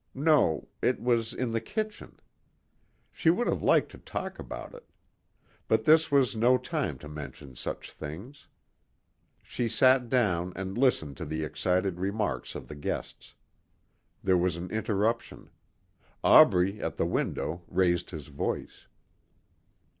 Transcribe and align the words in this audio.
No, 0.15 0.67
it 0.81 0.99
was 0.99 1.31
in 1.31 1.51
the 1.51 1.61
kitchen. 1.61 2.19
She 3.11 3.29
would 3.29 3.45
have 3.45 3.61
liked 3.61 3.91
to 3.91 3.99
talk 3.99 4.39
about 4.39 4.73
it. 4.73 4.89
But 5.67 5.83
this 5.83 6.09
was 6.11 6.35
no 6.35 6.57
time 6.57 6.97
to 6.97 7.07
mention 7.07 7.55
such 7.55 7.91
things. 7.91 8.47
She 9.43 9.67
sat 9.67 10.09
down 10.09 10.53
and 10.55 10.75
listened 10.75 11.17
to 11.17 11.25
the 11.25 11.43
excited 11.43 11.99
remarks 11.99 12.55
of 12.55 12.67
the 12.67 12.73
guests. 12.75 13.35
There 14.23 14.37
was 14.39 14.55
an 14.55 14.71
interruption. 14.71 15.51
Aubrey, 16.23 16.81
at 16.81 16.97
the 16.97 17.05
window, 17.05 17.61
raised 17.67 18.09
his 18.09 18.25
voice. 18.25 18.87